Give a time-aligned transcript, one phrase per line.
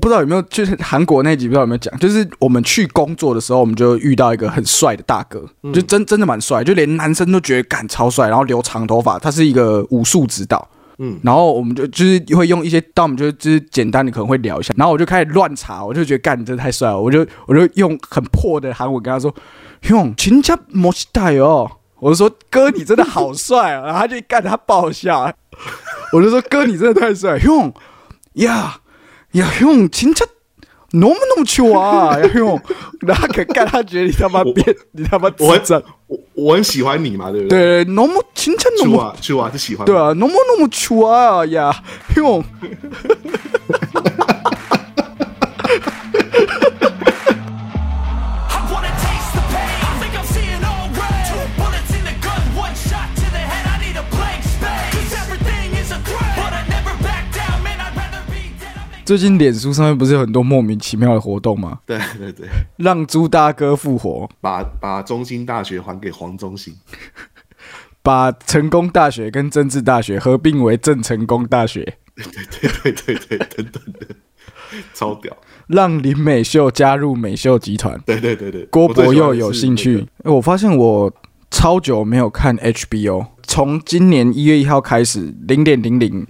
[0.00, 10.66] 不知道有没有，就是韩国那集不知道有没有讲，就是我们去工作的时候，我们就遇到一个很帅的大哥，就真真的蛮帅，就连男生都觉得干超帅，然后留长头发，他是一个武术指导。
[11.02, 19.34] 嗯，然后我们就就是会用一些，但我们就就是简单的可能会聊一下，然后我就开始乱查，我就觉得干你真的太帅了，我就我就用很破的韩文跟他说，
[19.88, 21.70] 用亲家摩西大哦，
[22.00, 25.32] 我就说哥你真的好帅啊，然后他就干他爆笑，
[26.12, 27.72] 我就说哥你真的太帅，用
[28.34, 28.80] 呀呀
[29.32, 30.26] 用亲家。
[30.92, 32.18] 那么那么丑啊！
[32.34, 32.60] 用
[33.02, 37.84] 哪个干他觉得你他妈变，你他妈我很我我很喜欢你嘛，对不对？
[37.84, 39.86] 对，那么清澈，那么丑啊，是喜欢。
[39.86, 41.72] 对啊，那么那么丑啊呀！
[42.16, 42.42] 用。
[59.10, 61.80] 最近脸书上面不是有很多莫名其妙的活动吗？
[61.84, 62.46] 对对对，
[62.76, 66.72] 让朱大哥复活，把把中心大学还给黄中心，
[68.04, 72.24] 把成功大学跟政治大学合并为郑成功大学，对
[72.62, 74.14] 对对对对等等的，
[74.94, 75.36] 超屌！
[75.66, 80.06] 让林美秀加入美秀集团，对对对对，郭博佑有兴趣。
[80.22, 81.12] 我发现我
[81.50, 86.24] 超久没有看 HBO，从今年一月一号开始，零点零零。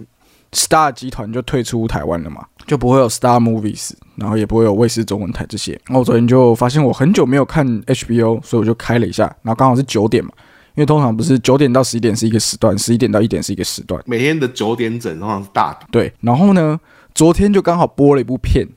[0.51, 5.73] Star 集团就退出台湾了嘛，就不会有 Star Movies，然后也不会有卫视中文台这些。
[5.85, 10.31] 然后我昨天就发现我很久没有看 HBO，所以我就开了一下，然后刚好是九点嘛，
[10.75, 16.11] 因为通常不是九点到十一点是一个时段，十一点到一点是一个时段，每天的九点整通常是大对。
[16.19, 16.77] 然后呢，
[17.15, 18.67] 昨天就刚好播了一部片，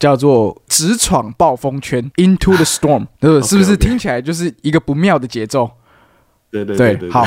[0.00, 5.70] 叫做《直闯暴风圈》（Into the Storm）， 对，是不是听起来就是一个不妙的节奏？
[6.50, 7.24] 对对对，好，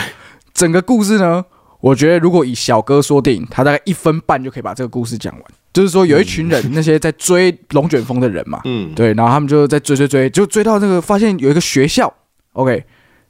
[0.54, 1.46] 整个故事呢？
[1.84, 5.44] 我觉得，如果以小哥说电影，他大概一分半就可以把这个故事讲完。
[5.74, 12.14] 就是说，有一群人，那些在追龙卷风的人嘛，嗯，对，然后他们就在追追追，就追到那个，发现有一个学校
[12.54, 12.86] ，OK，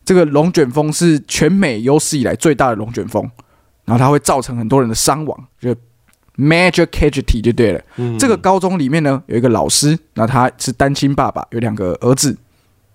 [0.06, 3.28] 这个龙卷风是全美有史以来最大的龙卷风，
[3.86, 5.74] 然后它会造成很多人的伤亡，就
[6.38, 7.82] major casualty 就对了。
[8.20, 12.38] 这个高中里面呢，有一个老师，那他是单亲爸爸，有两个儿子，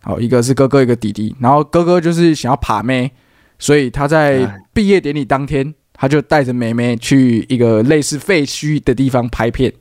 [0.03, 3.11] 好，一个是哥哥，一个弟弟，然后哥哥就是想要爬妹。
[3.59, 9.73] 所以他在毕业典礼当天，他就带着妹妹去一个类似废墟的地方拍片。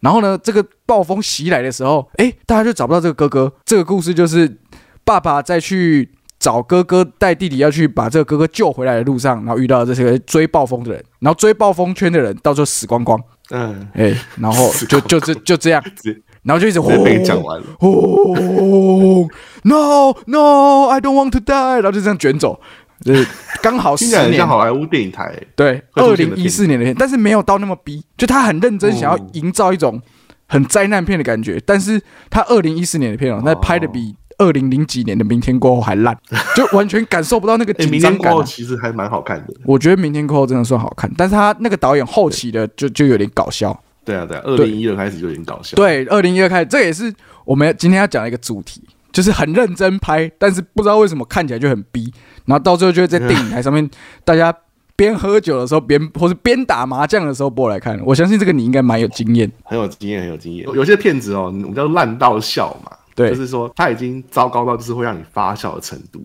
[0.00, 3.50] 然后呢，这个暴风袭来的时候，哎，大家就找不到这个哥哥。
[3.64, 4.58] 这个故事就是
[5.02, 13.18] 爸爸在去找哥哥，带弟弟要去把这个哥哥救回来的路上，然后遇到这些追暴风的人，然后追暴风圈的人到时候死光光。
[13.50, 15.82] 嗯，哎，然后就就这就这样，
[16.44, 16.90] 然后就一直呼，
[17.24, 17.66] 讲完了。
[17.80, 19.26] 哦
[19.62, 22.60] ，No，No，I don't want to die，然后就这样卷走。
[23.02, 23.26] 就是
[23.62, 30.00] 刚好十年，像好莱坞电影台，对，二零一四年的片，但是没有到那么逼，就他很认真想要营造一种
[30.46, 32.00] 很灾难片的感觉，但是
[32.30, 36.16] 他二零一四年的片哦，那拍的比二零零几年的《明天过后》还烂，
[36.56, 38.32] 就完全感受不到那个紧张感。
[38.44, 43.78] 其实还蛮好看的，我觉得《明天过后》真的算好看，但是他那个导演后期的就就有点搞笑。
[44.04, 45.74] 对啊，对啊，二零一二开始就有点搞笑。
[45.76, 47.12] 对，二零一二开始，这也是
[47.44, 48.82] 我们今天要讲的一个主题。
[49.12, 52.12] 就是很认真拍，但是不知道为什么看起来就很逼，
[52.46, 53.88] 然后到最后就会在电影台上面，
[54.24, 54.54] 大家
[54.96, 58.00] 边喝酒的时候边，或是边打麻将的时候播来看。
[58.04, 60.66] 我相信这个你应该蛮有经验，很有经验，很有经验。
[60.72, 66.22] 有些片子哦，我们叫烂到笑嘛，对，就是说他已经糟糕到就是会让你发笑的程度。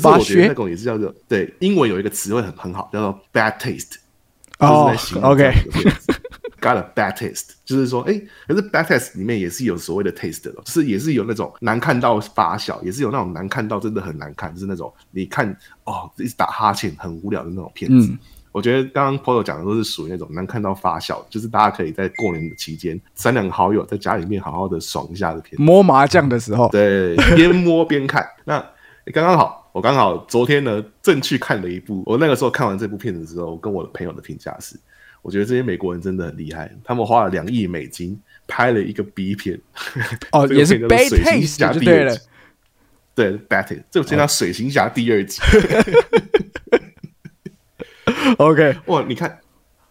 [0.00, 3.96] 发觉那种也是叫做对，英文有一个词汇很很好，叫做 bad taste。
[4.60, 5.52] 哦，OK。
[6.60, 18.12] Got a bad taste，就是说，哎，可是 bad taste 里面也是有所谓的 taste 的，就是也是有那种难看到发笑，也是有那种难看到真的很难看，就是那种你看哦，一直打哈欠很无聊的那种片子。
[18.52, 25.62] 我觉得刚刚 Polo 讲的都是属于那种难看到发笑，就是大家可以在过年的期间三两个好友在家里面好好的爽一下的片子。
[25.62, 28.26] 摸麻将的时候，对，边摸边看。
[28.44, 28.58] 那
[29.14, 34.78] 刚刚好，我刚好昨天呢正去看了一部，我那个时候看完这部片子之后，我跟我的朋友的评价是。
[35.22, 39.60] 我觉得这些美国人真的很厉害，他们花了两亿美金拍了一个 B 片，
[40.32, 42.16] 哦，也是《Bad Taste》就对了，
[43.14, 45.40] 对，《Bad Taste》这部叫《水行侠》第二集。
[48.38, 49.38] OK， 哇，你看，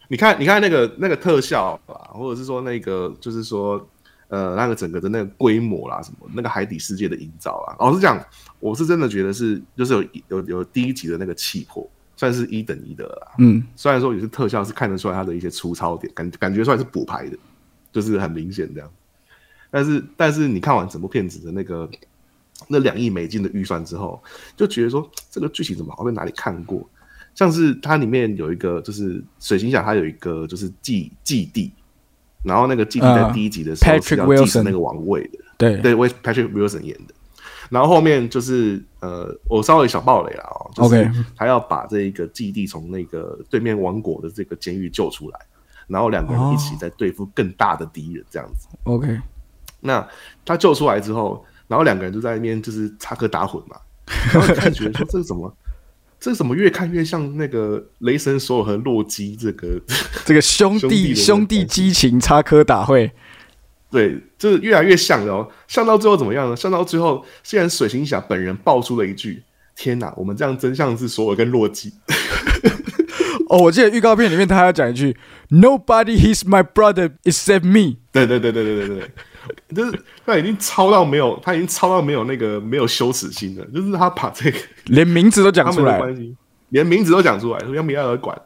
[0.08, 3.88] 你看，你看那个那个特效啊，或者是说那个，就是说，
[4.30, 8.20] 呃，那个整个的那个规模啦，什么那个海底世界的营造啊，老实讲，
[8.60, 11.88] 我是真的觉得是，就是有有有第一集的那个气魄。
[12.20, 17.38] 算是一等一的啦，嗯，虽然说有些特效是看得出来它的一些粗糙点，感感觉出来是补拍的，
[17.94, 18.92] 就是很明显这样。
[19.72, 21.90] 但是，但是你看完整部片子的那个
[22.68, 24.22] 那两亿美金的预算之后，
[24.58, 26.86] 就觉得说这个剧情怎么好像哪里看过？
[27.34, 31.72] 像是它里面有一个就是水行侠，它有一个就是祭祭地，
[32.44, 37.14] 然后那个祭地在第一集的时候是要继承那个王位的，对对，为 Patrick Wilson 演的。
[37.70, 45.40] 然后后面就是呃，我稍微小暴雷了啊，就是他要把这一个基地从那个对面王国的这个监狱救出来，
[45.88, 48.68] 然后两个人一起在对付更大的敌人这样子。
[48.84, 49.20] OK，
[49.80, 50.06] 那
[50.44, 53.78] 他救出来之后，然后两个人就在那边就是插科打诨嘛，
[54.34, 55.56] 然后感觉说这是怎么，
[56.20, 59.80] 这怎么越看越像那个雷神索尔和洛基这个
[60.26, 63.12] 这个兄弟兄弟激情插科打诨。
[63.92, 66.56] 对，就是越来越像了哦，像到最后怎么样呢？
[66.56, 69.42] 像到最后，虽然水行侠本人爆出了一句
[69.76, 71.92] ：“天哪，我们这样真相是索尔跟洛基。
[73.50, 75.18] ”哦，我记得预告片里面他要讲一句
[75.50, 79.12] ：“Nobody is my brother except me。”对对对对对对对，
[79.76, 86.00] 就是他已经超到没有，他已经超到没有那个没有羞耻心了，就是他把这个连名字都讲出来，
[86.70, 88.40] 连名字都讲出来，说要不要管。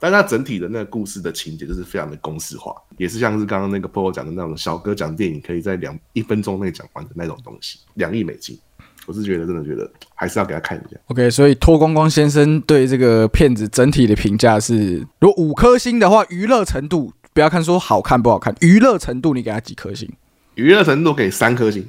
[0.00, 7.78] 但它整体的那个故事的情节就是非常的公式化，也是像是刚刚那个 Paul 讲的那种小哥讲电影可以在两一分钟内讲完的那种东西。
[7.94, 8.58] 两亿美金，
[9.06, 10.98] 我是觉得真的觉得还是要给他看一下。
[11.08, 20.10] OK，所以脱光光先生对这个片子整体的评价是，如果五颗星的话，娱乐程度不要看说好看不好看，娱乐程度你给他几颗星？
[20.54, 21.86] 娱乐程度给三颗星。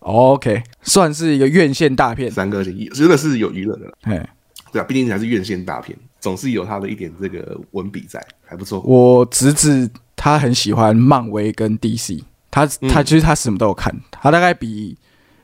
[0.00, 3.92] OK，算是一个院线大片，三颗星真的是有娱乐的。
[4.02, 4.28] 哎，
[4.72, 5.96] 对啊，毕竟还是院线大片。
[6.22, 8.80] 总是有他的一点这个文笔在，还不错。
[8.82, 14.96] 我侄子他很喜欢漫威跟 DC，他他其实他什么都有看，他大概比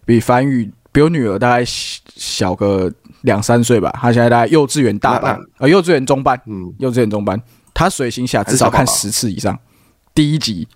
[0.06, 2.90] 比凡宇比我女儿大概小个
[3.22, 7.42] 两三岁吧，他现在大概幼稚园大班，呃，幼稚园中班，嗯，幼稚园中班。
[7.74, 9.58] 他水行侠至少看十次以上，
[10.14, 10.68] 第一集，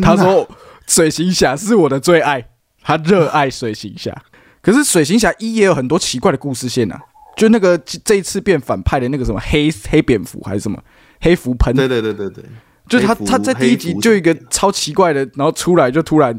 [0.00, 0.48] 他说
[0.86, 2.48] 水行侠是我的最爱，
[2.82, 4.16] 他热爱水行侠。
[4.62, 6.98] 可是水行侠一也有很多奇怪的故事线啊。
[7.36, 10.78] 就那个这一次变反派的那个什么黑黑蝙蝠还是什么
[11.20, 11.74] 黑蝠喷？
[11.74, 12.44] 对对对对对，
[12.88, 16.38] 就是他他在第一集就一个超奇怪的，然后出来就突然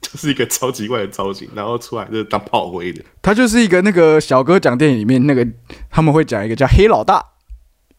[0.00, 3.02] 就是一个超奇怪的造型，然后出来就是当炮灰的。
[3.22, 5.46] 他就是一个那个小哥讲电影里面那个
[5.90, 7.24] 他们会讲一个叫黑老大，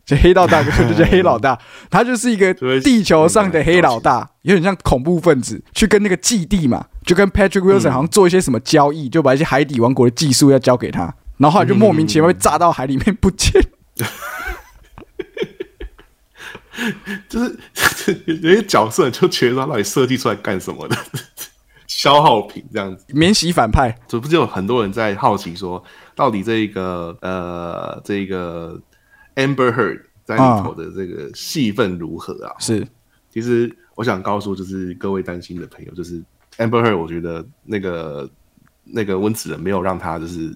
[0.05, 1.57] 就黑道大哥就叫黑老大，
[1.89, 11.13] 他就是一个地球上的黑老大，有点像恐怖分子，去跟那个基地嘛，就跟 Patrick Wilson 好像做一些什么交易，就把一些海底王国的技术要交给他。
[11.41, 13.59] 然后后来就莫名其妙被炸到海里面不见，
[17.27, 17.57] 就是
[18.27, 20.95] 有些角色就觉得他到底设计出来干什么的，
[21.87, 23.03] 消耗品这样子。
[23.07, 25.83] 免洗反派，这不就有很多人在好奇说，
[26.15, 28.79] 到底这个呃这个
[29.35, 32.53] Amber Heard 在里头的这个戏份如何啊？
[32.59, 32.87] 是，
[33.31, 36.21] 其实我想告诉就是各位担心的朋友，就是
[36.57, 38.29] Amber Heard，我觉得那个
[38.83, 40.55] 那个温子仁没有让他就是。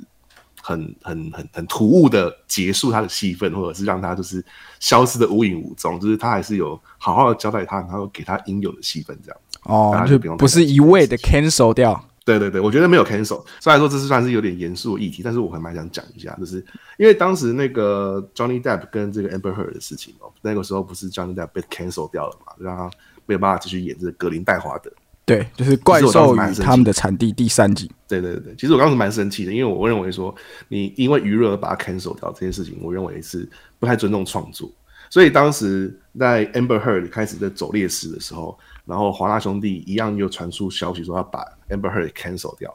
[0.66, 4.44] 很很很很突兀的结束他的戏份，或者是让他就是
[4.80, 12.04] 消失的无影无踪，就是他还是有好好的交代他，然后给他应有的戏份，这样子哦，就不是一味的 cancel 掉。
[12.24, 13.46] 对对对，我觉得没有 cancel。
[13.60, 16.56] 虽然说这是算是有点严肃的议题，但是我还蛮想讲一下，就是
[16.98, 22.90] 因为当时那个 Johnny Depp 跟这个 Amber Heard 的事情哦，那个时候不是 Johnny Depp 被 cancel 掉了嘛，让他
[23.28, 24.92] 没有办法继续演这个格林戴华德。
[25.26, 27.92] 对，就是怪兽与他们的产地第三集。
[28.08, 30.34] 对对对，其实我当时蛮生气的，因为我认为说
[30.68, 33.50] 你因为娱乐而把它 cancel 掉这件事情，我认为是
[33.80, 34.72] 不太尊重创作。
[35.10, 38.56] 所以当时在 Amber Heard 开始在走劣势的时候，
[38.86, 42.72] 然后华纳兄弟一样又传出消息说要把 Amber Heard cancel 掉，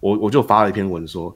[0.00, 1.34] 我我就发了一篇文说，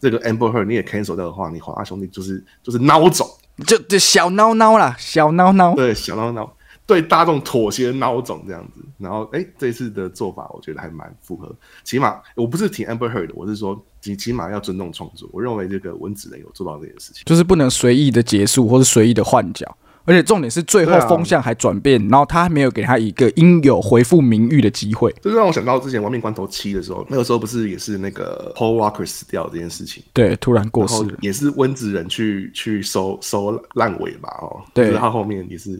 [0.00, 3.28] 这个 Amber Heard 你也 cancel 掉的话，你华纳兄弟就是就是孬种，
[3.66, 6.48] 就就小孬孬啦，小孬孬，对，小孬孬。
[6.88, 11.54] 对大众妥协的孬种这样子，然后哎，这次的做法我觉得还蛮符合。
[11.84, 15.28] 起码我不是挺 Amber Heard，我是说起起码要尊重创作。
[15.30, 19.66] 我认为这个文子人有做到这件事情，就是不能随意的结束或者随意的换角，
[20.06, 25.14] 而且重点是最后风向还转变，然后他还没有给他一个应有回复名誉的机会。
[25.20, 30.02] 这让我想到之前《亡命关头七》的时候，那个时候不是也是那个 Paul Walker 死掉这件事情？
[30.14, 34.30] 对，突然过世，也是温子仁去去收收烂尾吧？
[34.40, 35.78] 哦，对，他后面也是。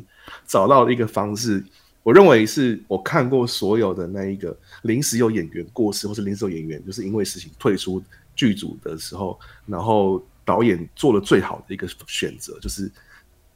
[0.48, 1.62] 找到一个方式，
[2.02, 8.02] 我认为是我看过所有的那一个临时有演员过世，或是临时有演员就是因为事情退出
[8.34, 12.90] 剧组的时候，然后导演做了最好的一个选择，就是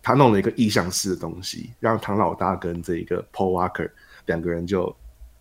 [0.03, 3.91] 他弄了一个意向式的东西，让唐老大跟这一个 Paul Walker
[4.27, 4.95] 两个人就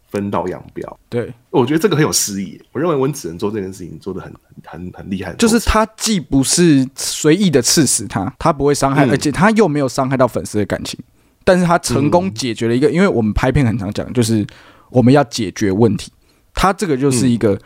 [0.10, 1.00] 分道扬镳。
[1.10, 2.62] 对，我觉得这个很有诗意。
[2.72, 10.98] 我认为温子仁做这件事情做的很很很厉害，就是他既不是随意的刺死他，他不会伤害，而且他又没有伤害到粉丝的感情。
[11.44, 14.46] 但是他成功解决了一个，因为我们拍片很常讲，就是
[14.90, 16.12] 我们要解决问题。
[16.54, 17.58] 他这个就是一个，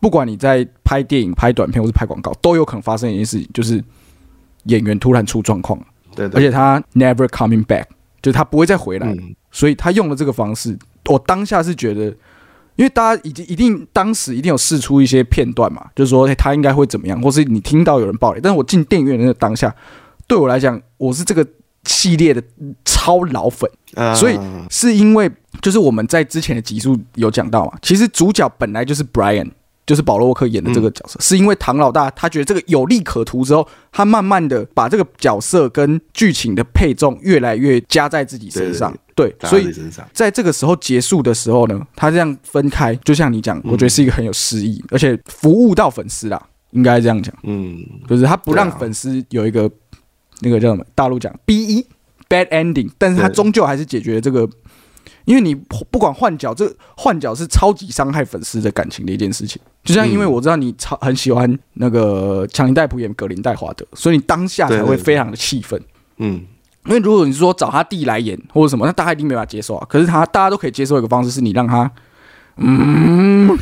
[0.00, 3.82] 不管你在拍电影、拍短片或是拍广告，都有可能发生一件事情，就是
[4.64, 5.78] 演员突然出状况，
[6.14, 7.84] 对，而且他 never coming back，
[8.22, 9.16] 就是他不会再回来。
[9.52, 10.78] 所以他用了这个方式。
[11.06, 12.04] 我当下是觉得，
[12.76, 18.40] 因为大家已经一定当时一定有试出一些片段嘛，就是说他应该会怎么样，或是你听到有人爆雷。
[18.40, 19.74] 但是我进电影院的那个当下，
[20.26, 21.44] 对我来讲，我是这个
[21.84, 22.42] 系列的
[22.84, 23.70] 超老粉，
[24.14, 24.38] 所以
[24.70, 25.30] 是因为
[25.62, 29.50] 就是我们在之前的集数有讲到嘛，其实主角本来就是 Brian。
[29.86, 38.96] 就是保罗沃克演的这个角色，是因为唐老大他觉得这个有利可图之后，他慢慢的把这个角色跟剧情的配重越来越加在自己身上。
[39.16, 39.68] 对，所以
[40.12, 47.34] 在这个时候结束的时候呢，他这样分开，就像你讲，我觉得是一个很有诗意，而且服务到粉丝啦，应该这样讲。
[47.42, 47.76] 嗯，
[48.08, 49.68] 就是他不让粉丝有一个
[50.40, 51.86] 那个叫什么，大陆讲 B E
[52.28, 54.48] bad ending，但是他终究还是解决了这个。
[55.26, 59.60] 因为你不管换角，这换角是超级伤害粉丝的感情的一件事情。
[59.84, 65.80] 就像因为我知道你超很喜欢那个强尼戴普演格林戴华德，所以你当下才会非常的气愤。
[66.16, 66.44] 嗯，
[66.86, 69.86] 因为如果你说找他弟来演或者什么，那大家一定没法接受啊。
[69.88, 71.88] 可是他大家都可以接受一个方式，是你让他，
[72.56, 73.56] 嗯，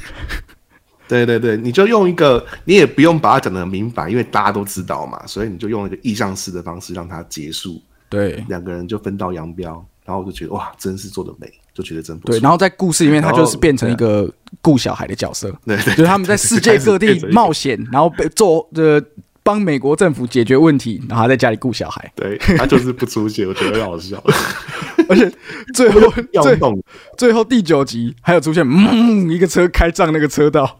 [1.08, 7.80] 对对对，你就用一个，你也不用把它讲的明白，因为大家都知道嘛，所以你就用一个意象式的方式让它结束。
[8.08, 9.84] 对，两个人就分道扬镳。
[10.04, 12.30] 然后我就觉得哇，真是做的美，就觉得真不错。
[12.32, 14.26] 对，然后在故事里面，他就是变成一个
[14.62, 19.04] 顾小孩的角色，对，就是他们在世界各地冒险，然后被做的
[19.48, 22.06] 帮美国政府解决问题，然后在家里顾小孩。
[22.14, 24.22] 对他就是不出现，我觉得很好笑。
[25.08, 25.32] 而且
[25.72, 26.00] 最后
[26.42, 26.78] 最后
[27.16, 30.76] 最后第九集还有出现，嗯，一个车开上那个车道，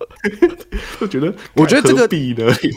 [1.01, 2.19] 我觉得我觉得这个的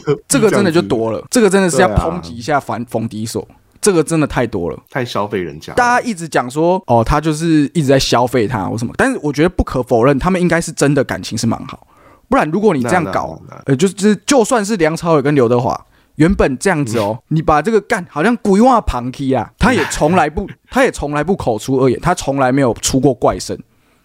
[0.26, 3.46] 这个真的就多了，这个真的是要抨击一下反冯迪所。
[3.82, 5.72] 这个真的太多了，太消费人家。
[5.74, 11.84] 大家一直讲说，哦，他就是一直在消费他或什么，但是我觉得不可否认，他们应该是真的感情是蛮好。
[12.32, 15.78] 不然，如果你这样搞，呃，就是就算是梁朝伟跟刘德华
[16.14, 23.54] 原本这样子哦，你把这个干好像鬼话旁踢啊，他也从来不， 他也从来不口出恶言，他从来没有出过怪声，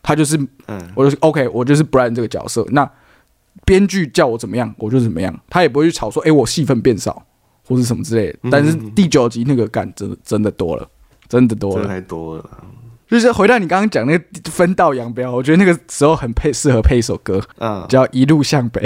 [0.04, 2.92] 他就是，嗯，我就是 OK，我就是 Brian 这个角色，那
[3.64, 7.24] 编剧叫我怎么样，我就怎么样，他也不会去吵说，哎，我戏份变少。
[7.70, 10.90] 或是什么之类的，但是第九集那个干真的真的多了，
[11.28, 12.50] 真的多了，太多了。
[13.08, 18.82] 就是回到你刚刚讲那个分道扬镳，我觉得那个时候很配适合配一首歌，嗯，叫《一路向北》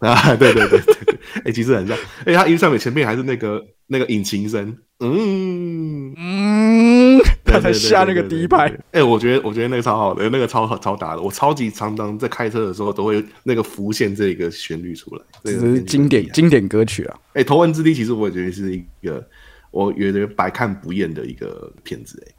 [0.00, 0.94] 啊，对对对对。
[1.04, 17.16] 对，哎，其实很像，哎，他《一路向北》前面还是那个那个引擎声，嗯嗯，他才下那个第一排，哎，我觉得我觉得那个超好的，那个超好超打的，我超级常常在开车的时候都会那个浮现这个旋律出来，这是经典经典歌曲啊。
[17.34, 19.22] 哎，《头文字 D》其实我也觉得是一个
[19.70, 22.32] 我觉得百看不厌的一个片子，哎。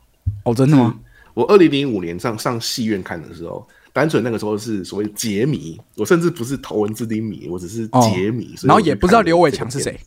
[0.44, 0.98] 哦，真的吗？
[1.34, 9.98] 我二零零五年上上戏院看的时候，单纯那个时候是所谓解谜，我甚至不是头文字 D 迷，我只是解谜，然后也不知道刘伟强是谁，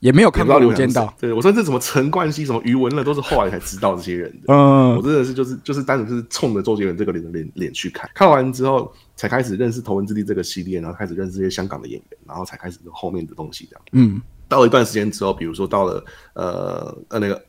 [0.00, 1.06] 也没有看过《无间道》。
[1.20, 4.52] 对我甚至什么陈冠希、什么余文乐，都是后来才知道这些人的。
[4.52, 13.84] 嗯，我真的是就是就是单纯是冲着周杰伦这个脸脸脸去看，看完之后才开始认识头文字 D 这个系列，然后开始认识这些香港的演员，然后才开始后面的东西这样。
[13.92, 17.40] 嗯，到了一段时间之后，比如说到了呃呃那个。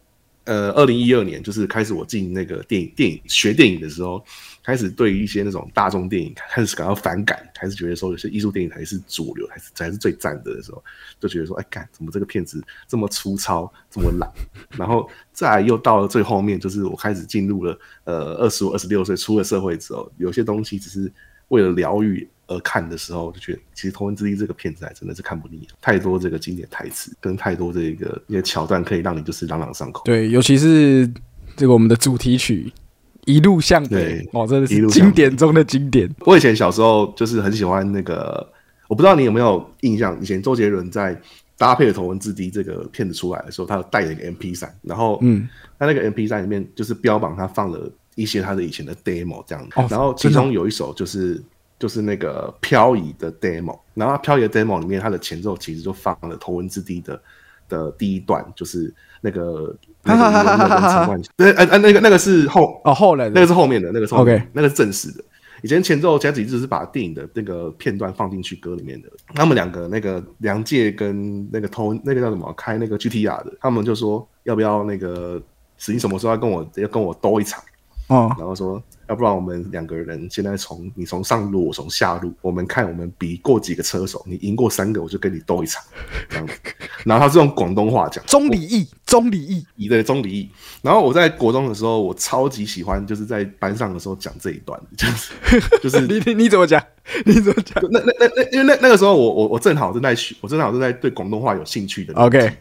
[0.45, 4.23] 呃，二零一二年就是开始我进那个电影电影学电影的时候，
[4.62, 10.83] 开始对于一些那种大众电影开始感到反感，开始觉得说有些艺术电影才是主流，还是才是最赞的的时候，
[11.19, 14.29] 就觉得说，哎，干怎么这个片子这么粗糙，这么懒？
[14.77, 21.09] 然后再又到了最后面，就是我开始进入了呃二十五、二十六岁出了社会之后，有些东西只是
[21.47, 22.27] 为了疗愈。
[22.45, 30.01] 而看的时候，就觉得其实《头文字 D》这个片子还真的是看不腻，太多这个经典台词，跟太多这个一些桥段，可以让你就是朗朗上口。
[30.03, 31.09] 对，尤其是
[31.55, 32.69] 这个我们的主题曲
[33.25, 36.13] 《一路向北》，哦，真的是经典中的经典。
[36.25, 38.45] 我以前小时候就是很喜欢那个，
[38.89, 41.17] 我不知道你有没有印象，以前周杰伦在
[41.57, 45.47] 搭配《头文字 D》这个片子出来的时候，他有带了一个 MP 三，然后嗯，
[45.79, 51.43] 他那个 MP 三里面就是标榜他放了一些他的以前的 demo 这样子，然后其中有一首就是。
[51.79, 57.22] 就是那个漂移的 demo，然后漂移的 demo 里面，它的前奏其实就放了头文字 D 的
[57.67, 65.22] 的第一段，就是那个 那个对，呃呃，那个那个是后哦后来的，那个是后面的，那个是 OK，那个是正式的。
[65.62, 69.10] 以前前奏前几只是把电影的那个片段放进去歌里面的。
[69.36, 75.41] 他们两个那个梁界跟那个头那个叫什么开那个 GTR 的，他们就说要不要那个
[75.77, 77.62] 史蒂什么时候要跟我要跟我兜一场。
[78.07, 85.81] 哦，然后说，要不然我们两个人现在从你从上路，我从下路，我们看我们比过几个车手，你赢过三个，我就跟你斗一场，
[86.29, 86.53] 这样子。
[87.05, 90.50] 然后他是用广东话讲，中里义，中里义，一对中里义。
[90.81, 95.33] 然后我在国中的时候，我超级喜欢，就是在班上的时候讲这一段， 就是
[95.81, 96.83] 就是 你你你怎么讲？
[97.25, 97.83] 你怎么讲？
[97.89, 102.13] 那那那那，因为那那个时候我我我正好正在学，我正好正在对广东话有兴趣的。
[102.15, 102.51] OK。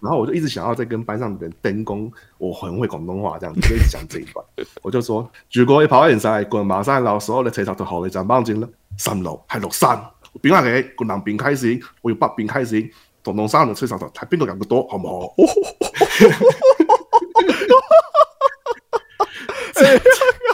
[0.00, 4.44] 然后我就一直想要再跟班上的人登功，我很会广东话这样子，就一直讲这一段。
[4.82, 9.98] 我就说，如果你跑完晒，滚馬山樓所有嘅車頭都好你站幫正啦，三樓係六三，
[10.42, 12.74] 邊下嘅個南邊開始，我要北邊開始，
[13.24, 15.34] 東東山嘅車頭睇邊個人嘅多，好唔好？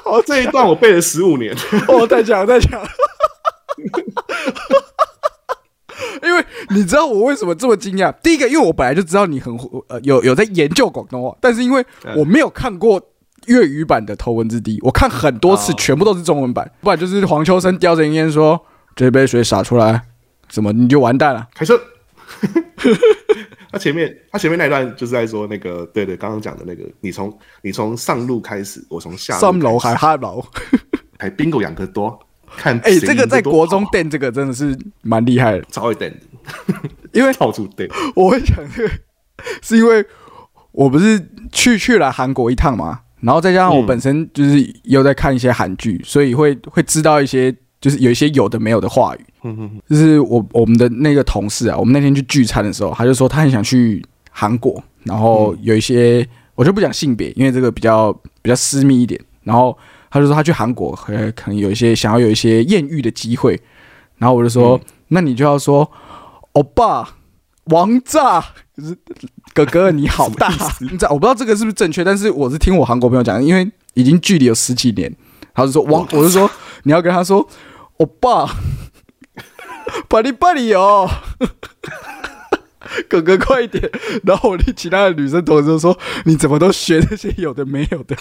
[0.04, 1.54] 哦， 这一段我背了十五年。
[1.88, 2.80] 哦，再讲再讲。
[6.22, 8.12] 因为你知道我为什么这么惊讶？
[8.22, 9.56] 第一个，因为我本来就知道你很
[9.88, 11.84] 呃有有在研究广东话，但是因为
[12.16, 13.00] 我没有看过
[13.46, 18.60] 粤语版的《头文字 D》，我看很多次，全部都是中文版，不然就是黄秋生叼着烟说
[18.94, 20.02] ：“这杯水洒出来，
[20.48, 21.80] 什么你就完蛋了。”开车。
[23.70, 30.44] 他前面他前面那一段就是在说那个，对对，刚刚讲的那个，你从你从上路开始，我从下上楼还下楼，
[31.18, 32.18] 还 bingo 养个多。
[32.56, 36.14] 看，哎，这个在国中垫这个真的是蛮厉害的，超会垫，
[37.12, 37.88] 因为到处垫。
[38.14, 38.90] 我会想这个，
[39.62, 40.04] 是因为
[40.72, 49.20] 我不是去去了韩国一趟嘛，然后再加上我本身就是又在看一些韩剧，所以会会知道一些，就是有一些有的没有的话语。
[49.88, 59.76] 就是我我们的那个同事啊，我们那天去聚餐的时候，他就说他很想去韩国，然后有一些我就不讲性别，因为这个比较比较私密一点，然后。
[60.12, 63.58] 他就说他去韩国，可可能有一些想要有一些艳遇的机会，
[64.18, 64.78] 然后我就说，
[65.08, 65.90] 那你就要说，
[66.52, 67.16] 欧巴，
[67.64, 68.44] 王炸，
[68.76, 68.94] 就是
[69.54, 70.52] 哥哥你好大，
[70.84, 75.10] 你知道我不知道这个是不是正确，但是我是听我韩国朋友讲，因为已经距离有十几年，
[75.54, 76.50] 他就说王，我就说
[76.82, 77.48] 你要跟他说，
[77.96, 78.54] 欧巴，
[80.08, 81.08] 巴里巴里哦，
[83.08, 83.90] 哥哥快一点，
[84.24, 88.14] 然后我的其他的女生同事就说，你怎么都学那些有的没有的。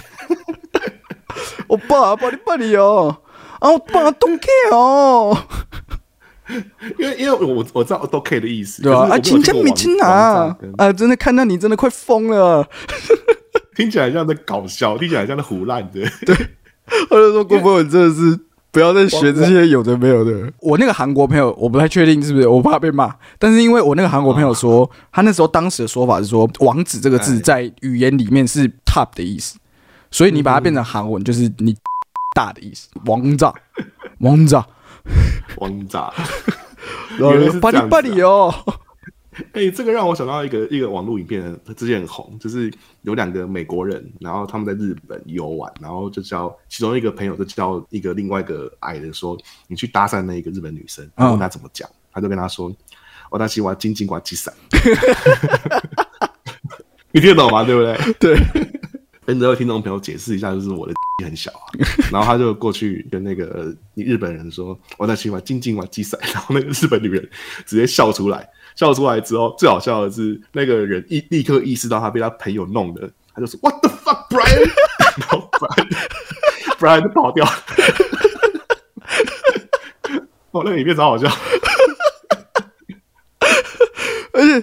[1.67, 3.17] 我爸爸你爸你哦，
[3.59, 5.37] 啊我爸都 care 哦，
[6.97, 9.07] 因为因为我我知道都 care 的意思，对吧？
[9.09, 12.67] 啊，亲亲你亲啊，啊，真的看到你真的快疯了，
[13.75, 16.35] 听起来像在搞笑，听起来像在胡乱的，对。
[17.09, 18.37] 或者说郭博文真的是
[18.69, 20.51] 不要再学这些有的没有的。
[20.59, 23.15] 我那个韩国朋友，我不太确定是不是，我怕被骂。
[23.39, 29.57] 但是因为我那个韩国朋友说，他那时候当时的说法是说，王子这个字在语言里面是 top 的意思。
[30.11, 31.75] 所以你把它变成韩文，就是你
[32.35, 33.53] 大的意思，王炸，
[34.19, 34.65] 王炸，
[35.57, 36.13] 王炸，
[37.19, 38.53] 原来是这样子哦。
[39.53, 41.41] 哎，这个让我想到一个一个网络影片，
[41.77, 42.71] 之前很红，就是
[43.03, 52.69] 有两个美国人，然后他们在日本游玩，然后就叫其中一个朋友就叫一个另外一个矮的说，你去搭讪那一个日本女生，问他怎么讲，他就跟他说，
[53.29, 54.53] 我大西瓜金金瓜鸡伞，
[57.13, 57.63] 你听得懂吗？
[57.63, 58.13] 对不对？
[58.19, 58.37] 对。
[59.25, 61.69] 跟这位听众朋友解释一下，就是我的很小啊，
[62.11, 67.29] 然后他就过去跟那个你日本人说，我在喜欢静静玩鸡赛，然后那个日本女人
[67.65, 74.69] 直接笑出来，笑出来之后，最好笑的是那个人一立刻意识到他被他朋友弄的，他就说 What the fuck, Brian？
[75.19, 75.47] 然后
[76.79, 77.45] Brian 就跑掉，
[80.51, 81.29] 哦，那个影片超好笑。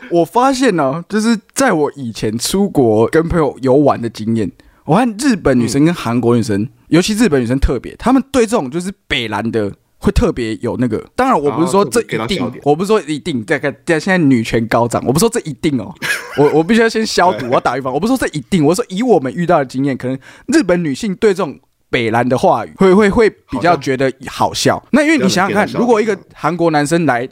[0.11, 4.51] 我发现呢，就是在我以前出国跟朋友游玩的经验，
[4.85, 11.05] 我看日本女生跟韩国女生，尤其日本女生特别，她们对这种就是北蓝的会特别有那个。
[11.14, 13.44] 当然， 我不是说这一定，我不是说一定。
[13.44, 15.94] 在看，在现在女权高涨，我不说这一定哦。
[16.38, 17.92] 我我必须要先消毒，我要打预防。
[17.92, 21.59] 我不说这一定，我说以我们遇到的经验，可能日本女性对这种
[21.90, 24.83] 北蓝的话语会会会比较觉得好笑。
[24.92, 27.29] 那因为你想想看，如果一个韩国男生来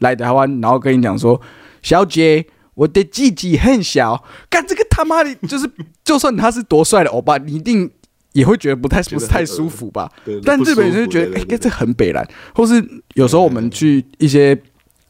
[0.00, 1.40] 来台湾，然后跟你讲说。
[1.88, 5.70] 小姐，我的鸡鸡很小，干这个他妈的， 就是
[6.04, 7.90] 就算他是多帅的欧巴，你一定
[8.34, 10.06] 也会觉得不太不是太舒服吧？
[10.44, 14.60] 但日本人就觉得，哎，这很北蓝，或是有时候我们去一些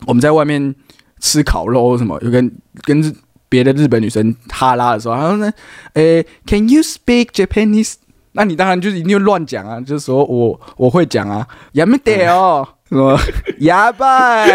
[0.07, 0.73] 我们在外面
[1.19, 2.49] 吃烤肉什么，有跟
[2.83, 3.17] 跟
[3.49, 5.53] 别的日本女生哈拉的时候，然后呢，
[5.95, 7.95] 诶，Can you speak Japanese？
[8.33, 12.67] 那你当然就是一定乱讲啊，就是说我我会讲啊，也没得哦。
[12.88, 13.21] 什么
[13.59, 14.47] 哑巴？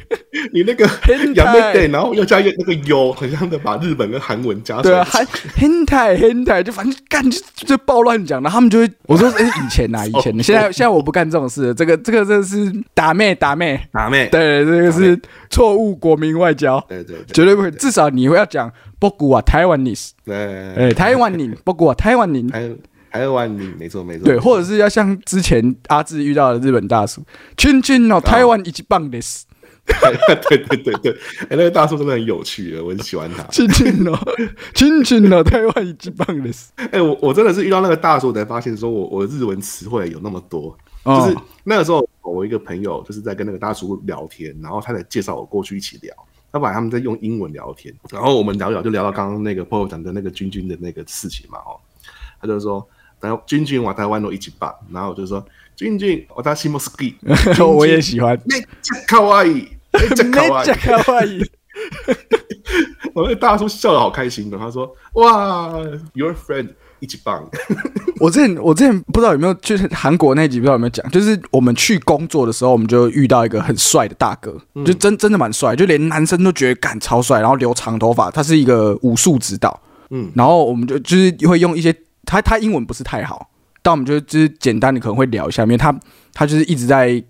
[0.54, 0.86] 你那个
[1.34, 13.78] 哑巴对，然后又加一个那个 “u”，很像的把日本跟韩文加对啊，很很泰很泰，就反正干就就暴乱讲，然后他们就会我说哎，以前呐，以前的，现在现在我不干这种事，这个这个这是打妹打妹。
[13.92, 22.32] 打妹，对，这个是错误国民外交，对对，绝对不会，至少你会要讲不古啊，台湾尼斯，对，哎，台湾尼不古啊，台湾
[23.12, 23.20] 尼。
[23.20, 27.22] 台湾你没错没错，对，或者是要像之前阿志遇到的日本大叔，
[27.56, 29.46] 君君哦，台湾一级棒的死，
[29.86, 34.18] 对对对对，哎，那个大叔真的很有趣的，我很喜欢他，亲亲哦，
[34.74, 46.14] 亲亲哦，台湾一级棒的死，哎，我我真的是遇到那个大叔才发现说，我我日文词汇有那么多，就是那个时候我一个朋友就是在跟那个大叔聊天，然后他才介绍我过去一起聊。
[46.52, 51.80] 他本来他们在用英文聊天，然后我们聊聊就聊到刚刚那个朋友讲的那个君君的那个事情嘛，哦，
[52.42, 52.86] 他就说，
[53.22, 55.42] 然后君君我台湾都一起棒，然后我就说
[55.74, 57.14] 君君我他西莫斯基，
[57.64, 58.56] 我也喜欢，那
[59.06, 60.32] 卡哇伊，那
[60.74, 61.40] 卡哇伊。
[63.14, 65.70] 我那大叔笑的好开心的，他说：“哇
[66.14, 66.68] ，Your friend
[67.00, 67.46] 一起棒。”
[68.20, 79.78] 我之前我之前不知道有没有，就是韩国那集不知道有没有讲，就是我们去工作的时候，我们就遇到一个很帅的大哥，就真真的蛮帅，就连男生都觉得干超帅，然后留长头发，他是一个武术指导，
[80.10, 83.50] 嗯，然后我们就就是会用一些他他英文不是太好，
[83.82, 85.94] 但我们就就是简单的可能会聊一下，因为他
[86.32, 87.22] 他就是一直在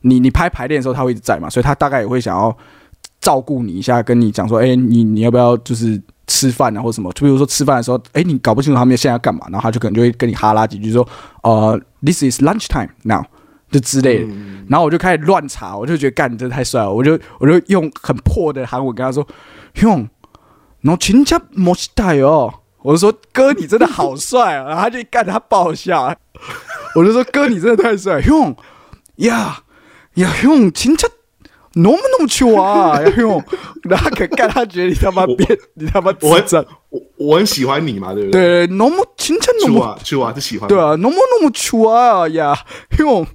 [0.00, 2.56] 你你拍排练的时候他会一直在嘛，所以他大概也会想要。
[3.18, 7.12] 照顾你一下，跟你讲说，哎，你你要不要就是吃饭啊，或者什么？
[7.12, 11.04] 就比如说吃饭的时候，哎，你搞不清楚他们现在要干嘛，然后他就可能就会跟你哈拉几句，说，
[11.42, 13.24] 呃，this is lunch time now，
[13.68, 14.32] 就之类的。
[14.68, 19.26] 然后我就开始乱查，我就觉得干，你真的太帅了，我就我就用很破的韩文跟他说，
[19.80, 20.08] 用，
[20.82, 22.52] 然后亲家莫西带哦，
[22.86, 26.16] 我就说哥，你真的好帅啊，然后他就干他爆笑，
[26.94, 28.54] 我就说哥，你真的太帅，用
[29.16, 29.58] 呀
[30.14, 31.08] 呀用亲家。
[31.78, 32.98] 那么那么穷啊！
[33.18, 33.42] 用，
[33.82, 36.40] 然后可干他觉得你他妈变，你他妈我
[36.88, 38.66] 我我很喜欢你嘛，对不对？
[38.66, 42.56] 对，那么清晨那么穷啊，就喜欢对啊，那么那么穷啊呀！
[42.98, 43.26] 用，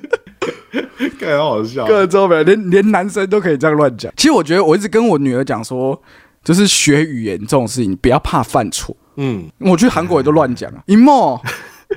[1.20, 4.10] 干好笑，各种呗，连连男生都可以这样乱讲。
[4.16, 6.00] 其实我觉得我一直跟我女儿讲说，
[6.44, 8.96] 就是学语言这种事情，不要怕犯错。
[9.16, 10.82] 嗯，我去韩国也都乱讲啊。
[10.86, 11.40] 一莫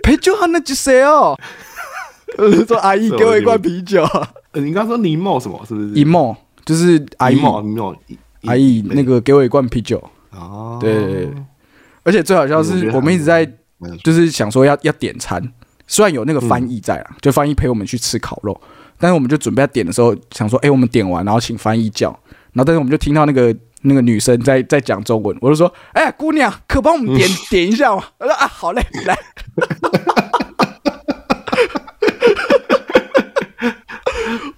[0.04, 1.38] 陪酒喝那几谁哦？
[2.68, 4.06] 说阿姨给我一罐啤酒。
[4.54, 5.64] 你刚刚说尼莫什么？
[5.68, 5.88] 是不是？
[5.94, 7.40] 一莫就是阿姨，
[8.44, 10.04] 阿姨那个给我一罐啤酒。
[10.32, 11.30] 哦，对。
[12.04, 13.46] 而且最好笑是我们一直在
[14.04, 15.42] 就是想说要要点餐，
[15.88, 18.60] 虽然有那个翻译在啊，就翻译陪我们去吃烤肉，
[19.00, 22.18] 但是我们就准备要点的时候，想说，哎，我们点完然后请翻译叫，
[22.56, 28.02] 然后但是我们就听到那个那个女生在在讲中文，我就说，哎，姑娘，可帮我们点点一下吗？
[28.18, 29.16] 我说啊，好嘞，来。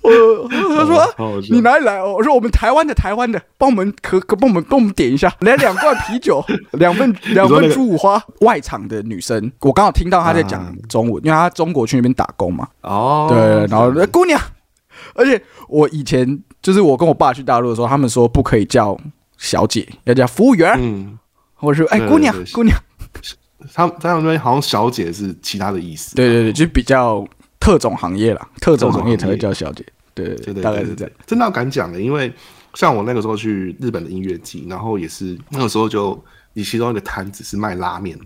[0.01, 2.01] 我他说你哪里来？
[2.01, 6.41] 我说我们台湾的台湾的，帮我们可可帮我们帮我们点一下，来两罐啤酒，
[6.79, 8.23] 两份两份猪五花。
[8.41, 12.67] 外场的女生，我刚好听到她在讲中文，因为她中国去那边打工嘛。
[12.81, 14.39] 哦，对，然后姑娘，
[15.13, 18.97] 而且我以前就是我跟我爸去大陆的时候，他们说不可以叫
[19.37, 20.73] 小姐，要叫服务员。
[20.77, 21.17] 嗯，
[21.59, 22.77] 我说哎姑娘姑娘，
[23.73, 26.15] 他在他们那边好像小姐是其他的意思。
[26.15, 27.27] 对对对，就比较。
[27.59, 31.13] 特种行业啦，特种行业才会叫小姐，对对对，大概是这样。
[31.25, 32.31] 真的要敢讲的，因为
[32.75, 38.25] 像我那个时候去日本的音乐季，然后也是那个时候就你其中一个摊子是卖拉面的，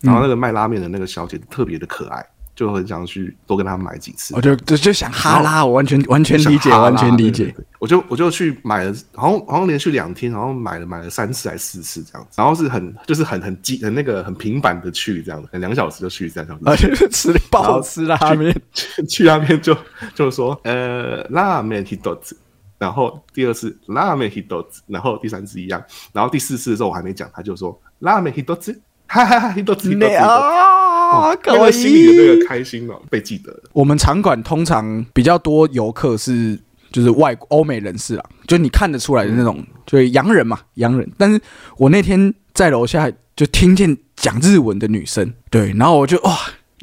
[0.00, 2.26] 然后那个卖拉面的那个小姐特别的可爱。
[2.60, 7.54] 就很想去多跟他买几次，我就就就想哈拉，我完全完全理解，完全理解。
[7.78, 18.54] 我就我就去买了，好像好像连续两天，然后买了买了三次还是四次这样子，然后是很就是很很基很那个很平板的去这样子，很两小时就去这样子，而且 吃爆吃拉面，
[19.08, 19.74] 去那边就
[20.14, 22.36] 就说呃拉面一豆子，
[22.76, 30.14] 然后第二次拉面一豆子，然后第三次一样，然后第四次的时候我还没讲，他就说拉面一豆子，哈哈哈一豆子一豆子。
[31.10, 33.62] 啊，那个心里的那个开心哦，被记得了。
[33.72, 36.58] 我们场馆通常比较多游客是
[36.92, 41.10] 就是外欧美人士啊，就你看得出来的那种，就是洋人嘛，洋人。
[41.16, 41.40] 但是
[41.76, 46.36] 我那天在楼下就听见讲日文的女生，对，然后我就哇，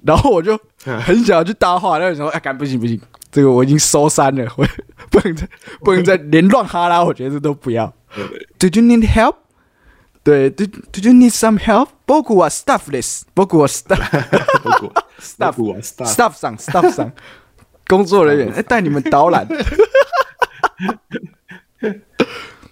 [0.04, 3.00] 然后我就 很想要去搭话，那时候哎，干不行不行，
[3.32, 4.66] 这个我已经收山了，我
[5.10, 5.48] 不能再
[5.82, 7.94] 不能再连乱哈拉，我觉得都不要。
[8.58, 9.36] Did you need help?
[10.28, 11.88] 对，Do Do you need some help？
[12.06, 17.10] 包括我 staffless，包括我 staff，staff，staff 上，staff 上，
[17.88, 19.48] 工作人员带你们导览。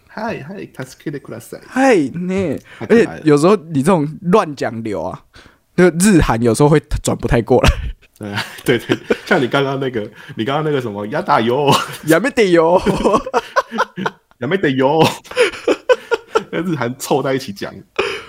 [0.10, 1.58] 嗨嗨，他是 Kid Class。
[1.65, 5.24] 嗨，那而且有时候你这种乱讲流啊，
[5.76, 7.70] 那个日韩有时候会转不太过来。
[8.65, 10.02] 对对对，像你刚刚那个，
[10.36, 11.72] 你刚刚那个什么，亚打油，
[12.08, 12.82] 亚没得油，
[14.39, 15.02] 亚没得油。
[16.56, 17.74] 跟日韩凑在一起讲。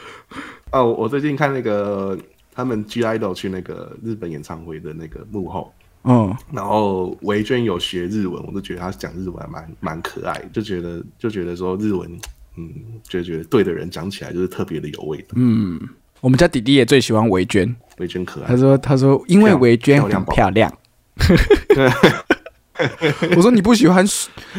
[0.73, 2.19] 哦，我最近看那个
[2.53, 12.11] 他们 G IDOL 去那个日本演唱会的那个幕后，嗯，然后维娟有学日文，我都觉得他讲日文蛮蛮可爱，就觉得就觉得说日文，
[12.57, 12.69] 嗯，
[13.09, 15.29] 就觉得对的人讲起来就是特别的有味道。
[15.35, 15.81] 嗯，
[16.21, 18.49] 我们家弟弟也最喜欢维娟，维娟可爱。
[18.49, 20.73] 他说他说因为维娟很漂亮。
[23.37, 24.05] 我说你不喜欢，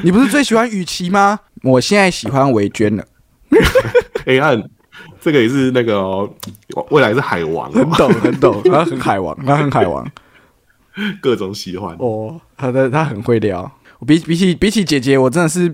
[0.04, 1.40] 你不是最喜欢雨琦吗？
[1.64, 3.06] 我现在喜欢维娟了。
[4.26, 4.62] 黑暗，
[5.22, 6.30] 这个也是那个
[6.90, 10.06] 未来是海王，很懂很懂，他很海王，他很海王，
[11.22, 12.40] 各种喜欢哦。
[12.58, 13.72] 他的他很会聊，
[14.06, 15.74] 比比起比起姐姐，我真的是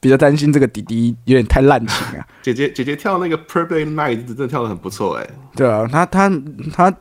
[0.00, 2.26] 比较担心这个弟弟有点太滥情啊。
[2.42, 5.26] 姐姐姐姐跳那个 Perfect Night 真的跳的很不错哎。
[5.54, 6.30] 对啊，他他
[6.72, 6.94] 他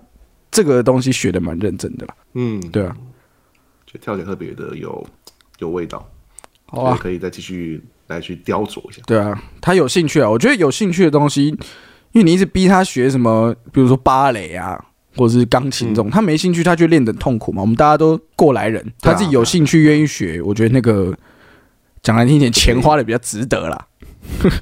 [0.52, 2.16] 这个东西学的蛮认真的啦。
[2.36, 2.96] 嗯，对啊，
[3.86, 5.06] 就跳起来特别的有
[5.60, 6.08] 有味道。
[6.68, 9.02] 好啊，可以再继续来去雕琢一下。
[9.06, 11.48] 对啊，他有兴趣啊，我觉得有兴趣的东西，
[12.12, 14.84] 因为你一直逼他学什么，比如说芭蕾啊。
[15.18, 17.62] 或者是钢琴这种，他没兴趣，他就练得痛苦嘛。
[17.62, 21.18] 我们大家都过来人，他自己有兴趣愿意学，我觉得那个
[22.04, 23.88] 讲来听一点，钱花的比较值得啦。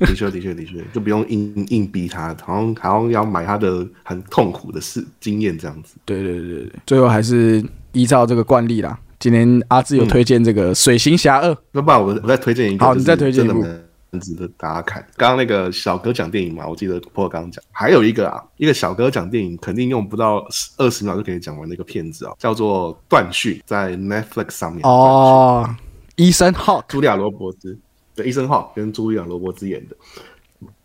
[0.05, 5.95] 的确，的确，的确，就不用硬硬逼他，好像好像要买他的很痛苦的事经验这样子。
[6.05, 8.95] 对对对对，最后还是依照这个惯例啦。
[9.23, 13.63] 今天阿志有推荐这个《水行侠二》，那不然我我再推荐一个，好，你再推荐一部。
[14.11, 15.01] 很值得大家看。
[15.15, 24.81] 刚刚那个小哥讲电影嘛，我记得破刚刚讲，还有一个啊，一个小哥讲电影，肯定用不到二十秒就可以讲完那个片子啊，叫做《断讯》，在 Netflix 上面。
[24.83, 25.73] 哦，
[26.17, 27.79] 医生号，茱莉亚·罗伯兹，
[28.13, 29.95] 对，医生号跟茱莉亚·罗伯兹演的。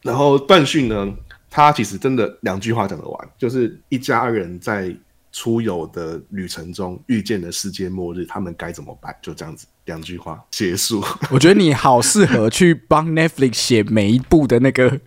[0.02, 1.12] 然后《断讯》呢，
[1.50, 4.94] 他其实真的两句话讲得完，就是一家人在。
[5.38, 9.14] 出游的旅程中遇见的世界末日，他们该怎么办？
[9.22, 11.00] 就这样子，两句话结束。
[11.30, 14.98] 我觉得你好适合去帮 Netflix 写每一部的那个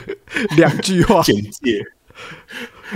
[0.58, 1.82] 两句话简介。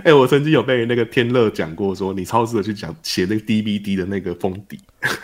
[0.04, 4.78] 哎，我曾经有被那个天乐讲过，说你超适合去讲写那个 DVD 的那个封底。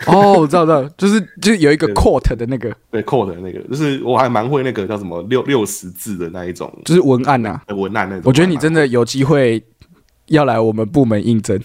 [0.07, 8.23] 哦，我知道，知道，就是就是有一个 quote 的那个，对 quote 的那个，就是我还蛮会那个叫什么六六十字的那一种，就是文案呐，文案那种。
[8.25, 9.63] 我觉得你真的有机会。
[10.29, 11.59] 要来我们部门应征，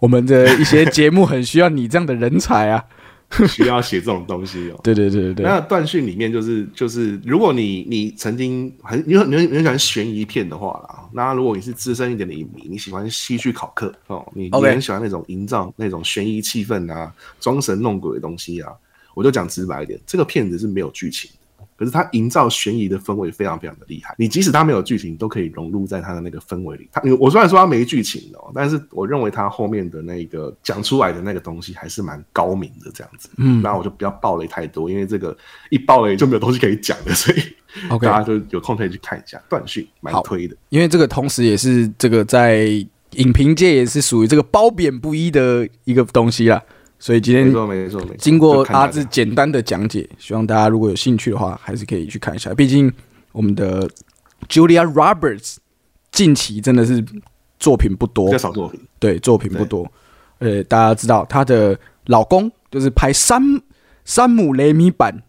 [0.00, 2.84] 我们的一些节目很需要你这样的人才啊！
[3.48, 4.78] 需要写这种东西哦。
[4.84, 5.46] 对对对对对。
[5.46, 18.70] 那断讯里面就是就是，如果你你曾经很你很你很喜欢悬疑片的话啦，那如果你是资深一点的影迷，你喜欢戏剧考课哦，你你很喜欢那种营造那种悬疑气氛啊、装神弄鬼的东西啊，
[19.14, 21.30] 我就讲直白一点，这个片子是没有剧情。
[21.76, 26.88] 可是他营造悬疑的氛围非常非常的厉害，你即使他没有剧情，都可以融入在他的那个氛围里。
[26.92, 33.28] 他，我虽然说他没剧情哦，但是我认为他后面的那个讲出来的那个东西还是蛮高明的这样子。
[33.38, 35.36] 嗯，然后我就不要爆雷太多，因为这个
[35.70, 37.40] 一爆雷就没有东西可以讲了，所以
[37.90, 39.40] OK，大家就有空可以去看一下。
[39.48, 42.66] 断讯蛮推的，因为这个同时也是这个在
[43.16, 46.62] 影评界也是属于这个褒贬不一的一个东西啦。
[47.02, 52.54] 所以今天没错没错没错，经过阿志简单的讲解，希望大家如果有兴趣的话，还是可以去看一下。
[52.54, 52.92] 毕竟
[53.32, 53.90] 我们的
[54.48, 55.56] Julia Roberts
[56.12, 57.04] 近期真的是
[57.58, 59.90] 作品不多，较少作品，对作品不多。
[60.38, 63.42] 呃，大家知道她的老公就是拍山
[64.04, 65.24] 山姆雷米版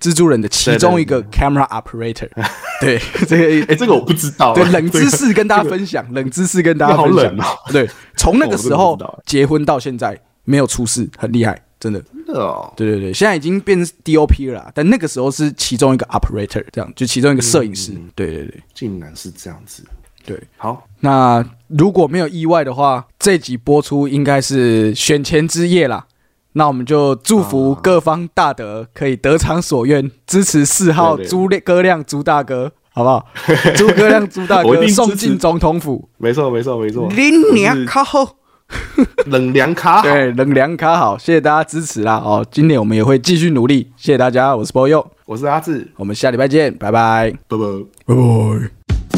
[0.00, 2.30] 蜘蛛人的其中一个 camera operator。
[2.80, 4.54] 对这个哎，这个我不知道。
[4.54, 7.36] 对冷知识跟大家分享，冷知识跟大家分享。
[7.72, 10.16] 对，从那个时候结婚到现在。
[10.48, 12.00] 没有出事，很厉害，真的。
[12.00, 12.72] 真的哦。
[12.74, 17.92] 对对对，现在已经变成 DOP 了，但那个时候是其中一个 operator，这样就其中一个摄影师。
[18.14, 19.84] 对对对，竟然是这样子。
[20.24, 20.86] 对，好。
[21.00, 26.06] 那如果没有意外的话，这集播出应该是选前之夜啦。
[26.52, 33.28] 那我们就祝福各方大德可以得偿所愿，支持四号朱哥亮朱大哥，好不好？
[33.76, 36.08] 朱哥亮朱大哥送进总统府。
[36.16, 37.08] 没错没错没错。
[37.10, 38.37] 林娘靠后。
[39.26, 42.16] 冷凉卡好，对，冷凉卡好，谢谢大家支持啦！
[42.16, 47.64] 哦，今年我们也会继续努力，谢谢大家，我是波佑，我是阿志，我们下礼拜见，拜拜，拜拜，
[48.06, 49.17] 拜拜。